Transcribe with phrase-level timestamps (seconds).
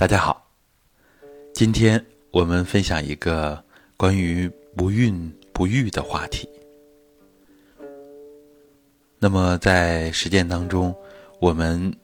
[0.00, 0.50] 大家好，
[1.52, 3.62] 今天我们分享一个
[3.98, 6.48] 关于不孕不育的话题。
[9.18, 10.96] 那么在实践当中，
[11.38, 11.94] 我们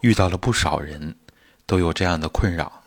[0.00, 1.14] 遇到了不少人
[1.64, 2.82] 都有这样的困扰：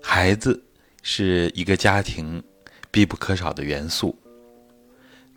[0.00, 0.62] 孩子
[1.02, 2.40] 是一个家庭
[2.92, 4.16] 必不可少的元素，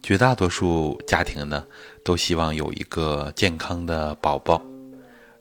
[0.03, 1.65] 绝大多数家庭呢
[2.03, 4.61] 都希望有一个健康的宝宝，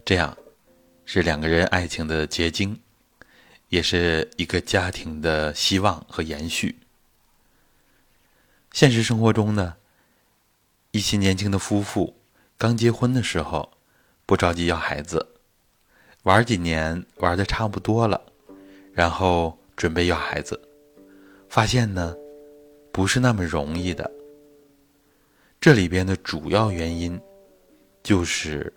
[0.02, 0.34] 这样。
[1.06, 2.80] 是两个人爱情的结晶，
[3.68, 6.76] 也是一个家庭的希望和延续。
[8.72, 9.76] 现实生活中呢，
[10.90, 12.16] 一些年轻的夫妇
[12.56, 13.70] 刚结婚的时候
[14.26, 15.34] 不着急要孩子，
[16.22, 18.20] 玩几年玩的差不多了，
[18.92, 20.60] 然后准备要孩子，
[21.48, 22.16] 发现呢
[22.90, 24.10] 不是那么容易的。
[25.60, 27.20] 这里边的主要原因
[28.02, 28.72] 就是。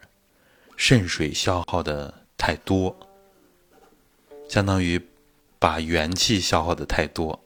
[0.77, 2.95] 肾水消耗的太多，
[4.47, 5.01] 相当于
[5.57, 7.43] 把元气消耗的太多。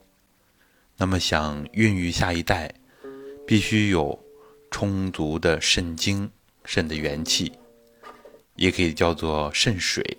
[0.97, 2.75] 那么想孕育下一代，
[3.47, 4.21] 必须有
[4.69, 6.29] 充足的肾精、
[6.65, 7.53] 肾的元气，
[8.57, 10.17] 也可以叫做肾水。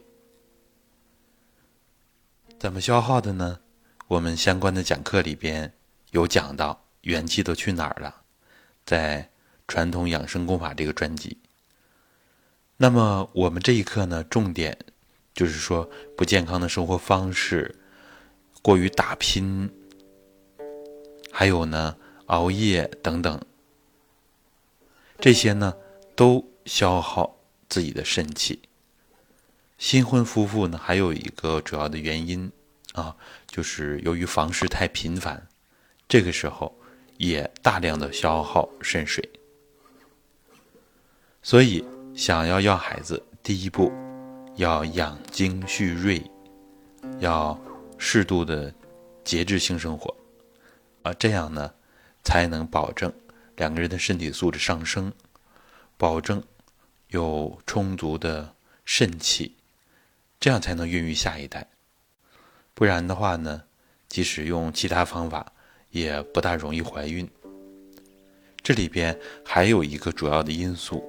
[2.58, 3.60] 怎么消耗的呢？
[4.08, 5.72] 我们相关的讲课里边
[6.12, 8.22] 有讲到，元气都去哪儿了？
[8.86, 9.30] 在
[9.68, 11.38] 传统养生功法这个专辑。
[12.82, 14.76] 那么我们这一课呢，重点
[15.34, 17.76] 就是说不健康的生活方式，
[18.60, 19.70] 过于打拼，
[21.30, 23.40] 还有呢熬夜等等，
[25.20, 25.76] 这些呢
[26.16, 28.60] 都消耗自己的肾气。
[29.78, 32.50] 新婚夫妇呢，还有一个主要的原因
[32.94, 33.14] 啊，
[33.46, 35.46] 就是由于房事太频繁，
[36.08, 36.76] 这个时候
[37.16, 39.30] 也大量的消耗肾水，
[41.44, 41.84] 所以。
[42.14, 43.90] 想要要孩子，第一步
[44.56, 46.22] 要养精蓄锐，
[47.20, 47.58] 要
[47.96, 48.72] 适度的
[49.24, 50.14] 节制性生活，
[51.02, 51.72] 啊，这样呢
[52.22, 53.10] 才能保证
[53.56, 55.10] 两个人的身体素质上升，
[55.96, 56.42] 保证
[57.08, 59.56] 有充足的肾气，
[60.38, 61.66] 这样才能孕育下一代。
[62.74, 63.62] 不然的话呢，
[64.08, 65.50] 即使用其他方法，
[65.90, 67.28] 也不大容易怀孕。
[68.62, 71.02] 这里边还有一个主要的因素。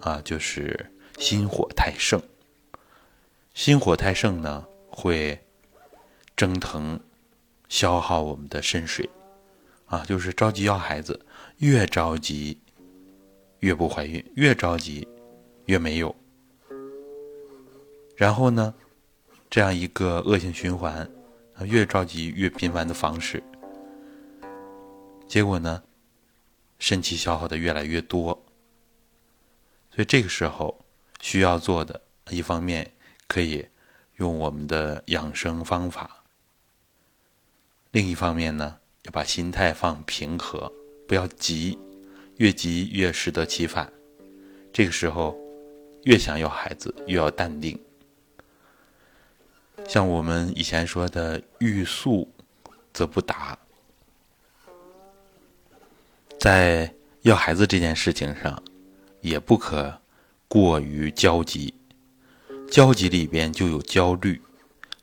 [0.00, 2.20] 啊，就是心火太盛。
[3.54, 5.38] 心火太盛呢，会
[6.36, 6.98] 蒸腾、
[7.68, 9.08] 消耗我们的肾水。
[9.86, 11.26] 啊，就是着急要孩子，
[11.58, 12.56] 越着急
[13.58, 15.06] 越不怀孕，越着急
[15.64, 16.14] 越没有。
[18.16, 18.72] 然后呢，
[19.50, 21.10] 这样一个恶性循环，
[21.54, 23.42] 啊，越着急越频繁的方式，
[25.26, 25.82] 结果呢，
[26.78, 28.40] 肾气消耗的越来越多。
[29.92, 30.84] 所以这个时候
[31.20, 32.92] 需要做的，一方面
[33.26, 33.66] 可以
[34.16, 36.24] 用我们的养生方法，
[37.90, 40.72] 另一方面呢，要把心态放平和，
[41.08, 41.76] 不要急，
[42.36, 43.92] 越急越适得其反。
[44.72, 45.36] 这个时候
[46.04, 47.78] 越想要孩子，越要淡定。
[49.88, 52.32] 像我们以前说的“欲速
[52.92, 53.58] 则不达”，
[56.38, 58.62] 在要孩子这件事情上。
[59.20, 60.00] 也不可
[60.48, 61.74] 过于焦急，
[62.70, 64.40] 焦急里边就有焦虑，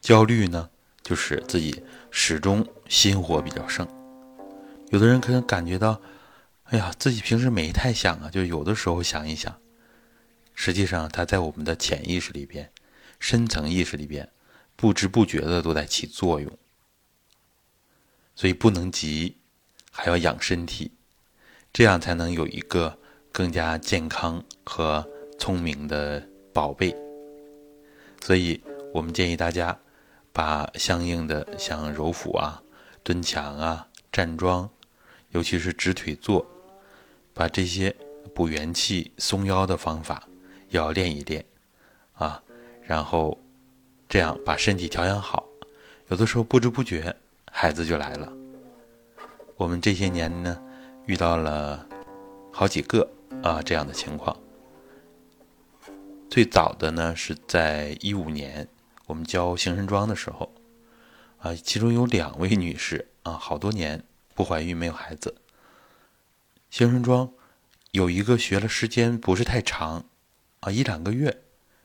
[0.02, 0.70] 焦虑呢
[1.02, 3.88] 就是自己始终心火比较盛。
[4.90, 6.02] 有的人可能感觉到，
[6.64, 9.60] 哎呀，自己平时没太想啊，就有的时候想一想，
[10.54, 12.72] 实际上他在我们的潜意识里边、
[13.20, 14.30] 深层意识里边，
[14.76, 16.52] 不知不觉的都在起作用。
[18.36, 19.38] 所以不能急，
[19.92, 20.92] 还要养身体，
[21.72, 23.00] 这样才能有一个。
[23.38, 26.92] 更加健康和聪明的宝贝，
[28.20, 28.60] 所以
[28.92, 29.78] 我们建议大家
[30.34, 32.60] 把相应的像揉腹啊、
[33.04, 34.68] 蹲墙啊、站桩，
[35.30, 36.44] 尤其是直腿坐，
[37.32, 37.96] 把这些
[38.34, 40.28] 补元气、松腰的方法
[40.70, 41.46] 要练一练
[42.16, 42.42] 啊，
[42.82, 43.38] 然后
[44.10, 45.46] 这样把身体调养好，
[46.08, 47.16] 有的时候不知不觉
[47.52, 48.34] 孩子就来了。
[49.58, 50.60] 我们这些年呢，
[51.06, 51.88] 遇到了
[52.52, 53.08] 好几个。
[53.44, 54.36] 啊，这样的情况，
[56.30, 58.68] 最早的呢是在一五年，
[59.06, 60.52] 我们教行神桩的时候，
[61.40, 64.04] 啊，其中有两位女士啊，好多年
[64.34, 65.36] 不怀孕，没有孩子。
[66.70, 67.32] 行神桩
[67.92, 70.04] 有一个学了时间不是太长，
[70.60, 71.42] 啊，一两个月，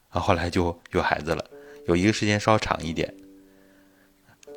[0.08, 1.48] 啊，后来就有孩子了。
[1.86, 3.14] 有一个时间稍长一点，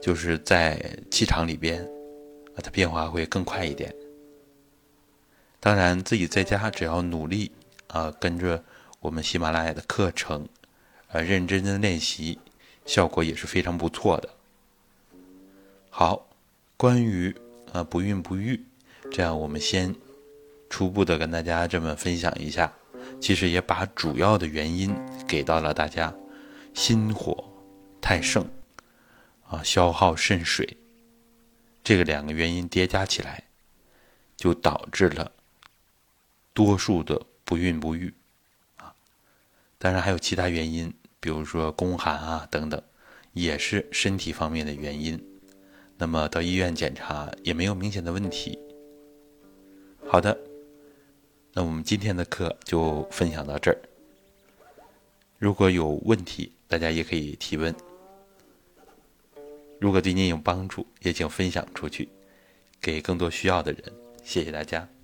[0.01, 1.83] 就是在气场里边，
[2.55, 3.93] 啊，它变化会更快一点。
[5.65, 7.51] 当然，自己在家只要努力
[7.87, 8.63] 啊，跟着
[8.99, 10.47] 我们喜马拉雅的课程，
[11.07, 12.37] 呃，认认真的练习，
[12.85, 14.29] 效果也是非常不错的。
[15.89, 16.27] 好，
[16.77, 17.35] 关于
[17.71, 18.63] 呃不孕不育，
[19.11, 19.95] 这样我们先
[20.69, 22.71] 初步的跟大家这么分享一下，
[23.19, 24.95] 其实也把主要的原因
[25.27, 26.13] 给到了大家，
[26.75, 27.43] 心火
[27.99, 28.47] 太盛，
[29.47, 30.77] 啊，消耗肾水，
[31.83, 33.45] 这个两个原因叠加起来，
[34.37, 35.31] 就导致了
[36.55, 38.11] 多数的不孕不育。
[38.77, 38.95] 啊
[39.77, 42.81] 当然还有其他原因，比如说宫寒啊等等，
[43.33, 45.23] 也是身体方面的原因。
[45.97, 48.57] 那么到医院检查也没有明显的问题。
[50.07, 50.37] 好的，
[51.53, 53.77] 那我们今天的课就分享到这儿。
[55.37, 57.75] 如果有问题，大家也可以提问。
[59.79, 62.09] 如果对您有帮助，也请分享出去，
[62.81, 63.93] 给更多需要的人。
[64.23, 64.94] 谢谢大家。